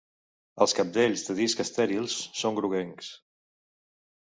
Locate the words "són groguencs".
2.41-3.13